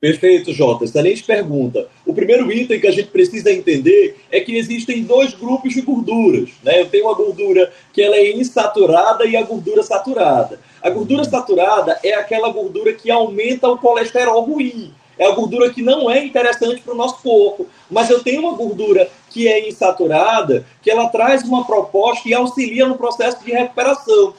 Perfeito, 0.00 0.52
Jota. 0.52 0.84
Excelente 0.84 1.22
pergunta. 1.24 1.86
O 2.04 2.14
primeiro 2.14 2.50
item 2.52 2.78
que 2.78 2.86
a 2.86 2.92
gente 2.92 3.08
precisa 3.08 3.50
entender 3.50 4.16
é 4.30 4.40
que 4.40 4.56
existem 4.56 5.02
dois 5.02 5.34
grupos 5.34 5.72
de 5.72 5.80
gorduras. 5.80 6.50
Né? 6.62 6.80
Eu 6.80 6.86
tenho 6.86 7.08
a 7.08 7.14
gordura 7.14 7.72
que 7.92 8.02
ela 8.02 8.16
é 8.16 8.36
insaturada 8.36 9.24
e 9.24 9.36
a 9.36 9.42
gordura 9.42 9.82
saturada. 9.82 10.60
A 10.86 10.90
gordura 10.90 11.24
saturada 11.24 11.98
é 12.04 12.14
aquela 12.14 12.48
gordura 12.50 12.92
que 12.92 13.10
aumenta 13.10 13.68
o 13.68 13.76
colesterol 13.76 14.40
ruim 14.44 14.94
é 15.18 15.26
a 15.26 15.34
gordura 15.34 15.72
que 15.72 15.82
não 15.82 16.08
é 16.08 16.24
interessante 16.24 16.80
para 16.80 16.94
o 16.94 16.96
nosso 16.96 17.20
corpo. 17.22 17.66
Mas 17.90 18.08
eu 18.08 18.22
tenho 18.22 18.42
uma 18.42 18.52
gordura 18.52 19.08
que 19.30 19.48
é 19.48 19.68
insaturada, 19.68 20.64
que 20.80 20.88
ela 20.88 21.08
traz 21.08 21.42
uma 21.42 21.64
proposta 21.64 22.28
e 22.28 22.34
auxilia 22.34 22.86
no 22.86 22.96
processo 22.96 23.42
de 23.44 23.50
recuperação. 23.50 24.34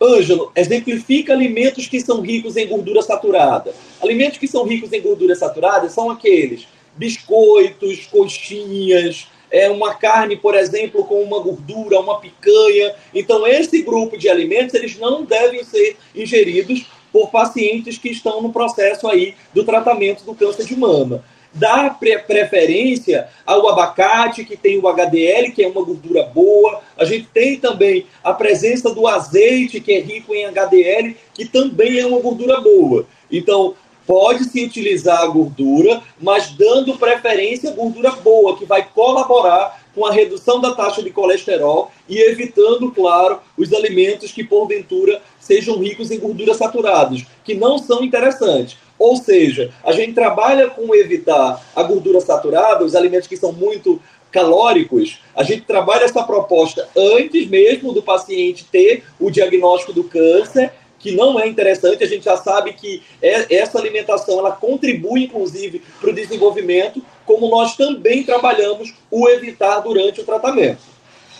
Ângelo, 0.00 0.50
exemplifica 0.56 1.34
alimentos 1.34 1.86
que 1.86 2.00
são 2.00 2.22
ricos 2.22 2.56
em 2.56 2.66
gordura 2.66 3.02
saturada. 3.02 3.74
Alimentos 4.02 4.38
que 4.38 4.48
são 4.48 4.64
ricos 4.64 4.94
em 4.94 5.02
gordura 5.02 5.34
saturada 5.34 5.90
são 5.90 6.08
aqueles 6.08 6.66
biscoitos, 6.96 8.06
coxinhas, 8.06 9.26
é 9.52 9.70
uma 9.70 9.94
carne, 9.94 10.36
por 10.36 10.54
exemplo, 10.54 11.04
com 11.04 11.22
uma 11.22 11.38
gordura, 11.38 12.00
uma 12.00 12.18
picanha. 12.18 12.94
Então, 13.14 13.46
esse 13.46 13.82
grupo 13.82 14.16
de 14.16 14.28
alimentos, 14.28 14.74
eles 14.74 14.98
não 14.98 15.24
devem 15.24 15.62
ser 15.62 15.96
ingeridos 16.16 16.86
por 17.12 17.30
pacientes 17.30 17.98
que 17.98 18.08
estão 18.08 18.40
no 18.40 18.50
processo 18.50 19.06
aí 19.06 19.34
do 19.52 19.62
tratamento 19.62 20.24
do 20.24 20.34
câncer 20.34 20.64
de 20.64 20.74
mama. 20.74 21.22
Dá 21.54 21.90
pre 21.90 22.18
preferência 22.18 23.28
ao 23.44 23.68
abacate, 23.68 24.42
que 24.42 24.56
tem 24.56 24.78
o 24.78 24.88
HDL, 24.88 25.52
que 25.52 25.62
é 25.62 25.68
uma 25.68 25.84
gordura 25.84 26.22
boa. 26.22 26.80
A 26.96 27.04
gente 27.04 27.28
tem 27.32 27.58
também 27.58 28.06
a 28.24 28.32
presença 28.32 28.92
do 28.94 29.06
azeite, 29.06 29.78
que 29.78 29.92
é 29.92 30.00
rico 30.00 30.34
em 30.34 30.46
HDL, 30.46 31.14
que 31.34 31.44
também 31.44 31.98
é 31.98 32.06
uma 32.06 32.20
gordura 32.20 32.58
boa. 32.62 33.06
Então, 33.30 33.74
pode-se 34.12 34.62
utilizar 34.62 35.22
a 35.22 35.26
gordura, 35.26 36.02
mas 36.20 36.50
dando 36.50 36.98
preferência 36.98 37.70
à 37.70 37.72
gordura 37.72 38.10
boa, 38.10 38.58
que 38.58 38.66
vai 38.66 38.86
colaborar 38.94 39.82
com 39.94 40.04
a 40.04 40.12
redução 40.12 40.60
da 40.60 40.72
taxa 40.72 41.02
de 41.02 41.08
colesterol 41.08 41.90
e 42.06 42.18
evitando, 42.18 42.92
claro, 42.92 43.40
os 43.56 43.72
alimentos 43.72 44.30
que 44.30 44.44
porventura 44.44 45.22
sejam 45.40 45.78
ricos 45.78 46.10
em 46.10 46.18
gorduras 46.18 46.58
saturadas, 46.58 47.24
que 47.42 47.54
não 47.54 47.78
são 47.78 48.04
interessantes. 48.04 48.76
Ou 48.98 49.16
seja, 49.16 49.72
a 49.82 49.92
gente 49.92 50.12
trabalha 50.12 50.68
com 50.68 50.94
evitar 50.94 51.64
a 51.74 51.82
gordura 51.82 52.20
saturada, 52.20 52.84
os 52.84 52.94
alimentos 52.94 53.26
que 53.26 53.36
são 53.38 53.50
muito 53.50 53.98
calóricos, 54.30 55.20
a 55.34 55.42
gente 55.42 55.62
trabalha 55.62 56.04
essa 56.04 56.22
proposta 56.22 56.86
antes 56.94 57.46
mesmo 57.48 57.94
do 57.94 58.02
paciente 58.02 58.66
ter 58.70 59.04
o 59.18 59.30
diagnóstico 59.30 59.94
do 59.94 60.04
câncer 60.04 60.70
que 61.02 61.12
não 61.12 61.38
é 61.38 61.48
interessante. 61.48 62.04
A 62.04 62.06
gente 62.06 62.24
já 62.24 62.36
sabe 62.36 62.72
que 62.74 63.02
é, 63.20 63.56
essa 63.56 63.78
alimentação 63.78 64.38
ela 64.38 64.52
contribui, 64.52 65.24
inclusive, 65.24 65.82
para 66.00 66.10
o 66.10 66.14
desenvolvimento, 66.14 67.04
como 67.26 67.50
nós 67.50 67.76
também 67.76 68.22
trabalhamos 68.22 68.94
o 69.10 69.28
evitar 69.28 69.80
durante 69.80 70.20
o 70.20 70.24
tratamento. 70.24 70.80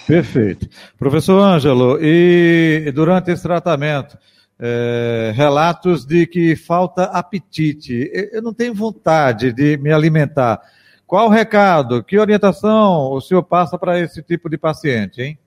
Perfeito. 0.07 0.69
Professor 0.99 1.38
Ângelo, 1.38 1.99
e 2.02 2.90
durante 2.92 3.31
esse 3.31 3.42
tratamento, 3.42 4.19
é, 4.59 5.33
relatos 5.35 6.04
de 6.04 6.26
que 6.26 6.57
falta 6.57 7.04
apetite, 7.04 8.11
eu 8.33 8.42
não 8.42 8.52
tenho 8.52 8.75
vontade 8.75 9.52
de 9.52 9.76
me 9.76 9.92
alimentar. 9.92 10.61
Qual 11.07 11.26
o 11.26 11.31
recado, 11.31 12.02
que 12.02 12.19
orientação 12.19 13.12
o 13.12 13.21
senhor 13.21 13.42
passa 13.42 13.78
para 13.78 14.00
esse 14.00 14.23
tipo 14.23 14.49
de 14.49 14.59
paciente, 14.59 15.23
hein? 15.23 15.38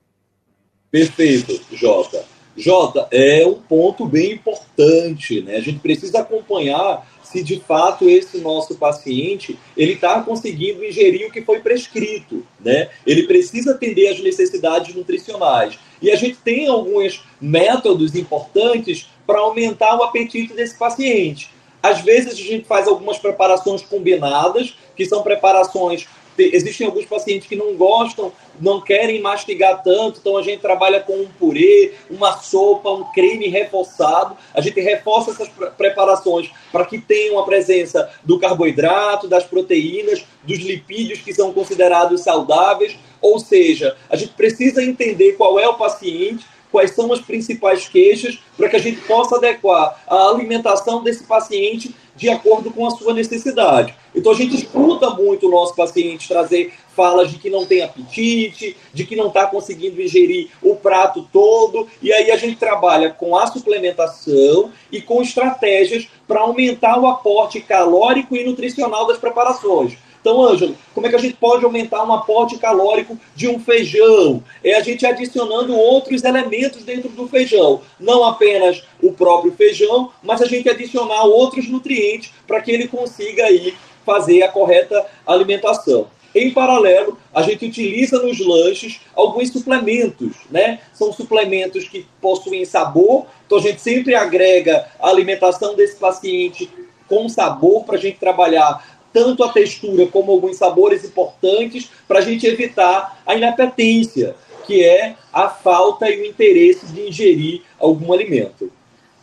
Perfeito, 0.92 1.60
Jota. 1.76 2.35
Jota, 2.58 3.08
é 3.12 3.46
um 3.46 3.56
ponto 3.56 4.06
bem 4.06 4.34
importante, 4.34 5.42
né? 5.42 5.58
A 5.58 5.62
gente 5.62 5.80
precisa 5.80 6.20
acompanhar 6.20 7.06
se 7.22 7.44
de 7.44 7.60
fato 7.60 8.10
esse 8.10 8.38
nosso 8.38 8.76
paciente 8.76 9.60
ele 9.76 9.94
está 9.94 10.22
conseguindo 10.22 10.86
ingerir 10.86 11.28
o 11.28 11.32
que 11.32 11.42
foi 11.42 11.60
prescrito, 11.60 12.46
né? 12.60 12.90
Ele 13.06 13.24
precisa 13.24 13.72
atender 13.72 14.08
às 14.08 14.22
necessidades 14.22 14.96
nutricionais. 14.96 15.78
E 16.02 16.10
a 16.12 16.16
gente 16.16 16.38
tem 16.38 16.68
alguns 16.68 17.24
métodos 17.42 18.16
importantes 18.16 19.10
para 19.28 19.40
aumentar 19.40 19.98
o 19.98 20.04
apetite 20.04 20.54
desse 20.54 20.78
paciente. 20.78 21.50
Às 21.84 22.02
vezes 22.02 22.34
a 22.34 22.36
gente 22.36 22.66
faz 22.66 22.88
algumas 22.88 23.18
preparações 23.18 23.82
combinadas, 23.82 24.76
que 24.96 25.06
são 25.06 25.22
preparações 25.22 26.08
Existem 26.38 26.86
alguns 26.86 27.06
pacientes 27.06 27.48
que 27.48 27.56
não 27.56 27.76
gostam, 27.76 28.32
não 28.60 28.82
querem 28.82 29.22
mastigar 29.22 29.82
tanto, 29.84 30.20
então 30.20 30.38
a 30.38 30.42
gente 30.42 30.62
trabalha 30.62 31.00
com 31.00 31.14
um 31.14 31.28
purê, 31.28 31.94
uma 32.10 32.38
sopa, 32.38 32.90
um 32.90 33.04
creme 33.12 33.48
reforçado. 33.48 34.36
A 34.54 34.62
gente 34.62 34.80
reforça 34.82 35.32
essas 35.32 35.50
preparações 35.78 36.50
para 36.72 36.86
que 36.86 37.00
tenham 37.00 37.40
a 37.40 37.46
presença 37.46 38.10
do 38.24 38.40
carboidrato, 38.40 39.28
das 39.28 39.44
proteínas, 39.44 40.26
dos 40.44 40.60
lipídios 40.60 41.22
que 41.22 41.34
são 41.34 41.54
considerados 41.54 42.22
saudáveis. 42.22 42.98
Ou 43.22 43.40
seja, 43.40 43.96
a 44.10 44.16
gente 44.16 44.34
precisa 44.34 44.84
entender 44.84 45.34
qual 45.34 45.60
é 45.60 45.68
o 45.68 45.76
paciente, 45.76 46.46
quais 46.72 46.92
são 46.92 47.12
as 47.14 47.22
principais 47.22 47.88
queixas, 47.88 48.38
para 48.58 48.68
que 48.68 48.76
a 48.76 48.80
gente 48.80 49.00
possa 49.02 49.38
adequar 49.38 50.04
a 50.06 50.30
alimentação 50.30 51.02
desse 51.02 51.24
paciente 51.24 51.96
de 52.16 52.30
acordo 52.30 52.72
com 52.72 52.86
a 52.86 52.92
sua 52.92 53.14
necessidade. 53.14 53.94
Então 54.14 54.32
a 54.32 54.36
gente 54.36 54.56
escuta 54.56 55.10
muito 55.10 55.48
o 55.48 55.52
nosso 55.52 55.76
paciente 55.76 56.28
trazer 56.28 56.74
falas 56.96 57.30
de 57.30 57.38
que 57.38 57.50
não 57.50 57.66
tem 57.66 57.82
apetite, 57.82 58.78
de 58.94 59.06
que 59.06 59.16
não 59.16 59.28
está 59.28 59.46
conseguindo 59.48 60.02
ingerir 60.02 60.50
o 60.62 60.76
prato 60.76 61.28
todo, 61.32 61.88
e 62.02 62.14
aí 62.14 62.32
a 62.32 62.38
gente 62.38 62.56
trabalha 62.56 63.10
com 63.10 63.36
a 63.36 63.46
suplementação 63.48 64.72
e 64.90 65.02
com 65.02 65.22
estratégias 65.22 66.08
para 66.26 66.40
aumentar 66.40 66.98
o 66.98 67.08
aporte 67.08 67.60
calórico 67.60 68.36
e 68.36 68.46
nutricional 68.46 69.06
das 69.06 69.18
preparações. 69.18 69.98
Então, 70.26 70.44
Ângelo, 70.44 70.76
como 70.96 71.06
é 71.06 71.12
que 71.12 71.16
a 71.16 71.20
gente 71.20 71.36
pode 71.36 71.64
aumentar 71.64 72.04
um 72.04 72.12
aporte 72.12 72.58
calórico 72.58 73.16
de 73.36 73.48
um 73.48 73.60
feijão? 73.60 74.44
É 74.64 74.74
a 74.74 74.82
gente 74.82 75.06
adicionando 75.06 75.78
outros 75.78 76.24
elementos 76.24 76.82
dentro 76.82 77.10
do 77.10 77.28
feijão. 77.28 77.82
Não 78.00 78.24
apenas 78.24 78.84
o 79.04 79.14
próprio 79.14 79.52
feijão, 79.52 80.12
mas 80.24 80.42
a 80.42 80.48
gente 80.48 80.68
adicionar 80.68 81.26
outros 81.26 81.70
nutrientes 81.70 82.34
para 82.48 82.60
que 82.60 82.72
ele 82.72 82.88
consiga 82.88 83.46
aí 83.46 83.76
fazer 84.04 84.42
a 84.42 84.48
correta 84.48 85.06
alimentação. 85.28 86.08
Em 86.34 86.50
paralelo, 86.50 87.20
a 87.32 87.44
gente 87.44 87.68
utiliza 87.68 88.18
nos 88.18 88.40
lanches 88.40 89.02
alguns 89.14 89.52
suplementos, 89.52 90.32
né? 90.50 90.80
São 90.92 91.14
suplementos 91.14 91.88
que 91.88 92.04
possuem 92.20 92.66
sabor, 92.66 93.28
então 93.46 93.60
a 93.60 93.62
gente 93.62 93.80
sempre 93.80 94.16
agrega 94.16 94.88
a 95.00 95.08
alimentação 95.08 95.76
desse 95.76 95.98
paciente 95.98 96.68
com 97.08 97.30
sabor 97.30 97.84
para 97.84 97.96
a 97.96 98.00
gente 98.00 98.18
trabalhar 98.18 98.95
tanto 99.16 99.46
a 99.46 99.54
textura 99.54 100.06
como 100.08 100.34
alguns 100.34 100.58
sabores 100.58 101.06
importantes 101.06 101.90
para 102.06 102.20
a 102.20 102.22
gente 102.22 102.46
evitar 102.46 103.22
a 103.26 103.34
inapetência, 103.34 104.36
que 104.68 104.84
é 104.84 105.16
a 105.32 105.48
falta 105.48 106.10
e 106.10 106.20
o 106.20 106.26
interesse 106.26 106.86
de 106.88 107.08
ingerir 107.08 107.62
algum 107.80 108.12
alimento. 108.12 108.70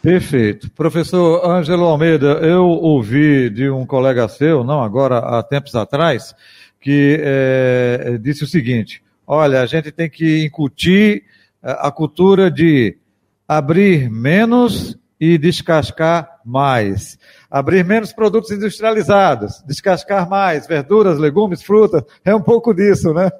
Perfeito. 0.01 0.71
Professor 0.71 1.47
Ângelo 1.47 1.85
Almeida, 1.85 2.39
eu 2.41 2.65
ouvi 2.65 3.51
de 3.51 3.69
um 3.69 3.85
colega 3.85 4.27
seu, 4.29 4.65
não 4.65 4.83
agora, 4.83 5.19
há 5.19 5.43
tempos 5.43 5.75
atrás, 5.75 6.35
que 6.81 7.19
é, 7.21 8.19
disse 8.19 8.45
o 8.45 8.49
seguinte: 8.49 9.03
olha, 9.27 9.61
a 9.61 9.67
gente 9.67 9.93
tem 9.93 10.09
que 10.09 10.43
incutir 10.43 11.25
eh, 11.63 11.77
a 11.81 11.93
cultura 11.93 12.51
de 12.51 12.97
abrir 13.47 14.11
menos 14.11 14.99
e 15.21 15.37
descascar 15.39 16.41
mais. 16.45 17.17
Abrir 17.53 17.85
menos 17.85 18.15
produtos 18.15 18.51
industrializados, 18.51 19.63
descascar 19.67 20.27
mais 20.27 20.67
verduras, 20.67 21.19
legumes, 21.19 21.63
frutas. 21.63 22.03
É 22.25 22.35
um 22.35 22.41
pouco 22.41 22.73
disso, 22.73 23.13
né? 23.13 23.31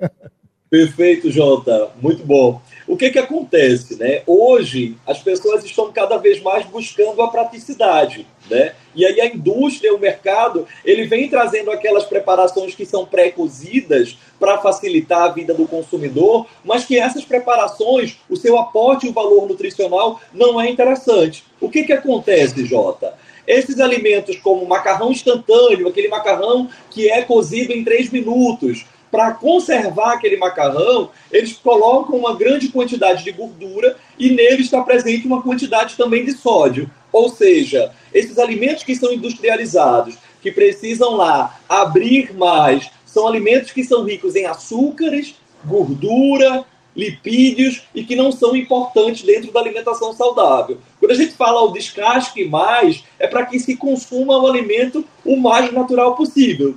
Perfeito, 0.69 1.31
Jota. 1.31 1.89
Muito 2.01 2.23
bom. 2.23 2.61
O 2.87 2.95
que, 2.95 3.11
que 3.11 3.19
acontece? 3.19 3.99
Né? 3.99 4.23
Hoje, 4.27 4.97
as 5.07 5.19
pessoas 5.19 5.65
estão 5.65 5.91
cada 5.91 6.19
vez 6.19 6.43
mais 6.43 6.67
buscando 6.67 7.23
a 7.23 7.29
praticidade. 7.29 8.27
Né? 8.51 8.75
E 8.95 9.07
aí 9.07 9.19
a 9.19 9.27
indústria, 9.27 9.95
o 9.95 9.99
mercado, 9.99 10.67
ele 10.85 11.07
vem 11.07 11.29
trazendo 11.31 11.71
aquelas 11.71 12.05
preparações 12.05 12.75
que 12.75 12.85
são 12.85 13.07
pré-cozidas 13.07 14.19
para 14.39 14.59
facilitar 14.59 15.23
a 15.23 15.33
vida 15.33 15.55
do 15.55 15.67
consumidor, 15.67 16.47
mas 16.63 16.85
que 16.85 16.99
essas 16.99 17.25
preparações, 17.25 18.19
o 18.29 18.37
seu 18.37 18.59
aporte 18.59 19.07
e 19.07 19.09
o 19.09 19.15
valor 19.15 19.49
nutricional 19.49 20.21
não 20.35 20.61
é 20.61 20.69
interessante. 20.69 21.45
O 21.61 21.71
que, 21.71 21.85
que 21.85 21.93
acontece, 21.93 22.67
Jota? 22.67 23.15
Esses 23.47 23.81
alimentos 23.81 24.37
como 24.37 24.67
macarrão 24.67 25.11
instantâneo, 25.11 25.89
aquele 25.89 26.09
macarrão 26.09 26.69
que 26.91 27.11
é 27.11 27.23
cozido 27.23 27.73
em 27.73 27.85
três 27.85 28.11
minutos, 28.11 28.85
para 29.11 29.33
conservar 29.33 30.15
aquele 30.15 30.39
macarrão, 30.39 31.11
eles 31.31 31.53
colocam 31.53 32.17
uma 32.17 32.35
grande 32.35 32.69
quantidade 32.69 33.23
de 33.23 33.31
gordura 33.31 33.97
e 34.19 34.31
nele 34.31 34.63
está 34.63 34.81
presente 34.81 35.27
uma 35.27 35.43
quantidade 35.43 35.97
também 35.97 36.25
de 36.25 36.33
sódio. 36.33 36.91
Ou 37.13 37.29
seja, 37.29 37.93
esses 38.15 38.39
alimentos 38.39 38.85
que 38.85 38.97
são 38.97 39.13
industrializados, 39.13 40.17
que 40.41 40.51
precisam 40.51 41.15
lá 41.15 41.61
abrir 41.69 42.35
mais, 42.35 42.91
são 43.05 43.29
alimentos 43.29 43.71
que 43.71 43.85
são 43.85 44.05
ricos 44.05 44.35
em 44.35 44.47
açúcares, 44.47 45.35
gordura, 45.63 46.65
lipídios 46.97 47.83
e 47.95 48.05
que 48.05 48.17
não 48.17 48.33
são 48.33 48.57
importantes 48.57 49.23
dentro 49.23 49.53
da 49.53 49.61
alimentação 49.61 50.15
saudável. 50.15 50.79
Quando 51.03 51.11
a 51.11 51.17
gente 51.17 51.33
fala 51.33 51.63
o 51.63 51.73
descasque 51.73 52.45
mais, 52.45 53.03
é 53.19 53.27
para 53.27 53.45
que 53.45 53.59
se 53.59 53.75
consuma 53.75 54.39
o 54.39 54.47
alimento 54.47 55.05
o 55.25 55.37
mais 55.37 55.73
natural 55.73 56.15
possível. 56.15 56.77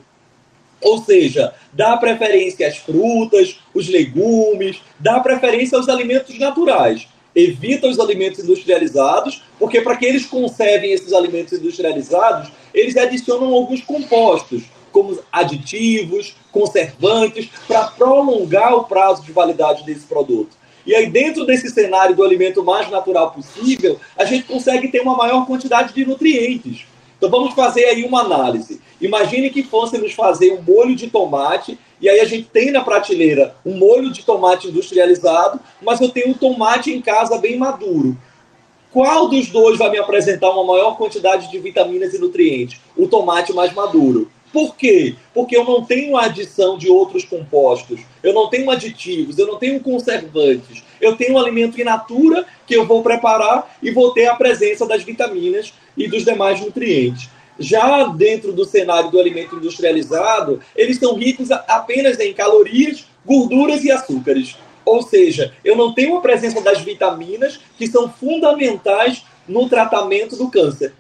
Ou 0.82 0.98
seja, 0.98 1.54
dá 1.72 1.96
preferência 1.96 2.68
às 2.68 2.76
frutas, 2.76 3.60
os 3.72 3.88
legumes, 3.88 4.82
dá 5.00 5.20
preferência 5.20 5.78
aos 5.78 5.88
alimentos 5.88 6.40
naturais. 6.40 7.08
Evita 7.36 7.88
os 7.88 8.00
alimentos 8.00 8.40
industrializados, 8.40 9.44
porque 9.60 9.80
para 9.82 9.96
que 9.96 10.08
eles 10.08 10.26
conservem 10.26 10.92
esses 10.92 11.14
alimentos 11.14 11.54
industrializados, 11.54 12.52
eles 12.74 12.98
adicionam 12.98 13.54
alguns 13.54 13.82
compostos, 13.82 14.64
como 14.92 15.20
aditivos, 15.32 16.36
conservantes, 16.52 17.48
para 17.68 17.90
prolongar 17.90 18.74
o 18.74 18.86
prazo 18.86 19.22
de 19.22 19.32
validade 19.32 19.86
desse 19.86 20.08
produto. 20.08 20.64
E 20.86 20.93
aí, 20.93 21.08
dentro 21.08 21.45
desse 21.45 21.69
cenário 21.69 22.15
do 22.15 22.24
alimento 22.24 22.63
mais 22.63 22.89
natural 22.89 23.32
possível, 23.32 24.00
a 24.15 24.24
gente 24.24 24.43
consegue 24.43 24.88
ter 24.89 25.02
uma 25.02 25.15
maior 25.15 25.45
quantidade 25.45 25.93
de 25.93 26.06
nutrientes. 26.06 26.86
Então 27.17 27.30
vamos 27.30 27.54
fazer 27.54 27.86
aí 27.86 28.04
uma 28.04 28.21
análise. 28.21 28.80
Imagine 29.02 29.50
que 29.50 29.63
fôssemos 29.63 30.13
fazer 30.13 30.52
um 30.52 30.62
molho 30.62 30.95
de 30.95 31.08
tomate, 31.08 31.80
e 32.00 32.08
aí 32.08 32.19
a 32.19 32.26
gente 32.26 32.50
tem 32.52 32.71
na 32.71 32.84
prateleira 32.84 33.56
um 33.65 33.78
molho 33.78 34.12
de 34.12 34.24
tomate 34.24 34.67
industrializado, 34.67 35.60
mas 35.82 36.00
eu 36.02 36.10
tenho 36.10 36.30
um 36.30 36.34
tomate 36.34 36.91
em 36.91 37.02
casa 37.02 37.38
bem 37.38 37.58
maduro. 37.58 38.17
Qual 38.91 39.28
dos 39.28 39.48
dois 39.48 39.78
vai 39.78 39.89
me 39.89 39.98
apresentar 39.98 40.52
uma 40.52 40.63
maior 40.63 40.98
quantidade 40.98 41.50
de 41.50 41.60
vitaminas 41.60 42.13
e 42.13 42.19
nutrientes? 42.19 42.80
O 42.95 43.08
tomate 43.08 43.52
mais 43.54 43.74
maduro. 43.74 44.30
Por 44.56 44.78
quê? 44.78 45.15
Porque 45.34 45.58
eu 45.58 45.65
não 45.65 45.84
tenho 45.84 46.15
adição 46.15 46.78
de 46.78 46.89
outros 46.89 47.26
compostos, 47.26 48.00
eu 48.24 48.34
não 48.34 48.50
tenho 48.50 48.72
aditivos, 48.72 49.38
eu 49.38 49.46
não 49.46 49.58
tenho 49.58 49.82
conservantes, 49.82 50.82
eu 51.02 51.18
tenho 51.18 51.34
um 51.34 51.38
alimento 51.38 51.78
in 51.78 51.84
natura 51.84 52.46
que 52.65 52.74
eu 52.74 52.86
vou 52.86 53.04
preparar 53.04 53.78
e 53.84 53.91
vou 53.91 54.13
ter 54.13 54.28
a 54.28 54.36
presença 54.36 54.88
das 54.88 55.04
vitaminas 55.04 55.74
e 55.98 56.08
dos 56.08 56.24
demais 56.24 56.62
nutrientes. 56.62 57.28
Já 57.60 58.06
dentro 58.06 58.54
do 58.54 58.63
cenário 58.63 59.12
do 59.12 59.20
alimento 59.20 59.58
industrializado, 59.58 60.62
eles 60.74 61.00
são 61.00 61.15
ricos 61.15 61.52
apenas 61.52 62.18
em 62.18 62.34
calorias, 62.34 63.06
gorduras 63.26 63.84
e 63.84 63.91
açúcares. 63.91 64.56
Ou 64.86 65.02
seja, 65.02 65.54
eu 65.65 65.76
não 65.76 65.94
tenho 65.94 66.15
a 66.15 66.22
presença 66.22 66.62
das 66.62 66.80
vitaminas 66.80 67.60
que 67.78 67.88
são 67.88 68.10
fundamentais 68.10 69.22
no 69.46 69.68
tratamento 69.68 70.38
do 70.38 70.50
câncer. 70.50 70.94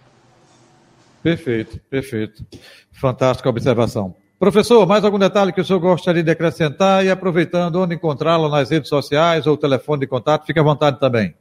Perfeito, 1.25 1.79
perfeito. 1.89 2.45
Fantástica 2.91 3.49
observação. 3.49 4.13
Professor, 4.37 4.85
mais 4.85 5.03
algum 5.03 5.17
detalhe 5.17 5.51
que 5.51 5.59
o 5.59 5.65
senhor 5.65 5.79
gostaria 5.79 6.21
de 6.21 6.29
acrescentar 6.29 7.03
e 7.03 7.09
aproveitando 7.09 7.81
onde 7.81 7.95
encontrá-lo 7.95 8.47
nas 8.47 8.69
redes 8.69 8.89
sociais 8.89 9.47
ou 9.47 9.57
telefone 9.57 10.01
de 10.01 10.05
contato, 10.05 10.45
fique 10.45 10.59
à 10.59 10.61
vontade 10.61 10.99
também. 10.99 11.33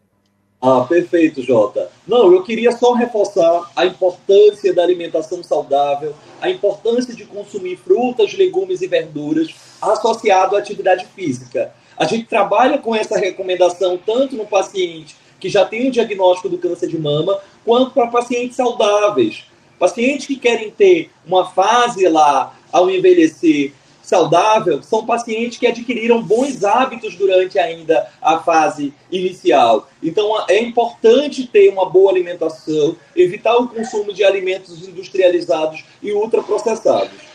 Ah, 0.59 0.87
perfeito, 0.89 1.43
Jota. 1.43 1.91
Não, 2.09 2.33
eu 2.33 2.43
queria 2.43 2.73
só 2.73 2.95
reforçar 2.95 3.71
a 3.77 3.85
importância 3.85 4.75
da 4.75 4.83
alimentação 4.83 5.43
saudável, 5.43 6.15
a 6.41 6.49
importância 6.49 7.15
de 7.15 7.27
consumir 7.27 7.77
frutas, 7.77 8.33
legumes 8.33 8.81
e 8.81 8.87
verduras 8.87 9.55
associado 9.83 10.57
à 10.57 10.61
atividade 10.61 11.05
física. 11.15 11.75
A 11.95 12.07
gente 12.07 12.25
trabalha 12.25 12.79
com 12.79 12.97
essa 12.97 13.19
recomendação 13.19 13.99
tanto 13.99 14.35
no 14.35 14.47
paciente 14.47 15.15
que 15.39 15.51
já 15.51 15.67
tem 15.67 15.89
o 15.89 15.93
diagnóstico 15.93 16.49
do 16.49 16.57
câncer 16.57 16.89
de 16.89 16.97
mama, 16.97 17.39
quanto 17.67 17.91
para 17.91 18.07
pacientes 18.07 18.57
saudáveis. 18.57 19.45
Pacientes 19.79 20.27
que 20.27 20.37
querem 20.37 20.71
ter 20.71 21.11
uma 21.27 21.47
fase 21.47 22.07
lá, 22.09 22.55
ao 22.73 22.91
envelhecer, 22.91 23.73
saudável 24.05 24.83
são 24.83 25.07
pacientes 25.07 25.59
que 25.59 25.67
adquiriram 25.67 26.23
bons 26.23 26.63
hábitos 26.63 27.17
durante 27.17 27.59
ainda 27.59 28.07
a 28.21 28.39
fase 28.39 28.93
inicial. 29.11 29.89
Então 30.03 30.31
é 30.49 30.61
importante 30.61 31.47
ter 31.47 31.71
uma 31.71 31.89
boa 31.89 32.11
alimentação, 32.11 32.97
evitar 33.17 33.57
o 33.57 33.69
consumo 33.69 34.13
de 34.13 34.23
alimentos 34.23 34.87
industrializados 34.87 35.85
e 36.03 36.13
ultraprocessados. 36.13 37.35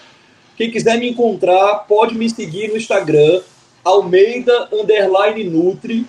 Quem 0.56 0.69
quiser 0.69 0.99
me 0.99 1.10
encontrar, 1.10 1.86
pode 1.88 2.15
me 2.15 2.30
seguir 2.30 2.69
no 2.69 2.78
Instagram, 2.78 3.41
Almeida 3.84 4.69
Nutri. 5.49 6.06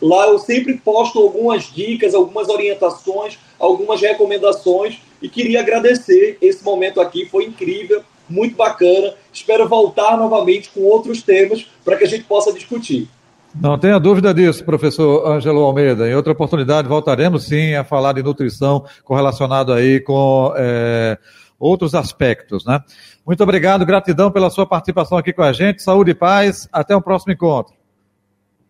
Lá 0.00 0.28
eu 0.28 0.38
sempre 0.38 0.76
posto 0.76 1.18
algumas 1.18 1.72
dicas, 1.72 2.14
algumas 2.14 2.48
orientações, 2.48 3.38
algumas 3.58 4.00
recomendações 4.00 5.00
e 5.20 5.28
queria 5.28 5.60
agradecer 5.60 6.38
esse 6.40 6.64
momento 6.64 7.00
aqui, 7.00 7.26
foi 7.26 7.44
incrível 7.44 8.02
muito 8.28 8.56
bacana. 8.56 9.14
Espero 9.32 9.68
voltar 9.68 10.16
novamente 10.16 10.70
com 10.70 10.80
outros 10.82 11.22
temas 11.22 11.66
para 11.84 11.96
que 11.96 12.04
a 12.04 12.08
gente 12.08 12.24
possa 12.24 12.52
discutir. 12.52 13.08
Não 13.54 13.78
tenha 13.78 13.98
dúvida 13.98 14.32
disso, 14.34 14.64
professor 14.64 15.26
Ângelo 15.26 15.60
Almeida. 15.60 16.08
Em 16.08 16.14
outra 16.14 16.32
oportunidade 16.32 16.86
voltaremos 16.86 17.44
sim 17.44 17.74
a 17.74 17.82
falar 17.82 18.12
de 18.12 18.22
nutrição 18.22 18.84
correlacionado 19.02 19.72
aí 19.72 20.00
com 20.00 20.52
é, 20.56 21.18
outros 21.58 21.94
aspectos, 21.94 22.64
né? 22.64 22.80
Muito 23.26 23.42
obrigado, 23.42 23.84
gratidão 23.84 24.30
pela 24.30 24.50
sua 24.50 24.66
participação 24.66 25.18
aqui 25.18 25.32
com 25.32 25.42
a 25.42 25.52
gente. 25.52 25.82
Saúde 25.82 26.12
e 26.12 26.14
paz. 26.14 26.68
Até 26.72 26.94
o 26.94 27.02
próximo 27.02 27.32
encontro. 27.32 27.74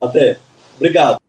Até. 0.00 0.38
Obrigado. 0.76 1.28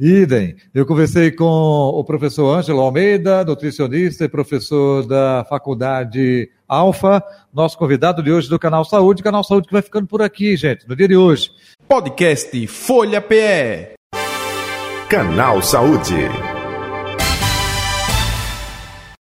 Idem. 0.00 0.56
Eu 0.72 0.86
conversei 0.86 1.30
com 1.30 1.44
o 1.44 2.02
professor 2.02 2.56
Ângelo 2.56 2.80
Almeida, 2.80 3.44
nutricionista 3.44 4.24
e 4.24 4.28
professor 4.28 5.06
da 5.06 5.44
Faculdade 5.46 6.48
Alfa, 6.66 7.22
nosso 7.52 7.76
convidado 7.76 8.22
de 8.22 8.32
hoje 8.32 8.48
do 8.48 8.58
Canal 8.58 8.82
Saúde. 8.82 9.22
Canal 9.22 9.44
Saúde 9.44 9.66
que 9.66 9.74
vai 9.74 9.82
ficando 9.82 10.06
por 10.06 10.22
aqui, 10.22 10.56
gente, 10.56 10.88
no 10.88 10.96
dia 10.96 11.06
de 11.06 11.16
hoje. 11.16 11.50
Podcast 11.86 12.66
Folha 12.66 13.20
PE. 13.20 13.92
Canal 15.10 15.60
Saúde. 15.60 16.59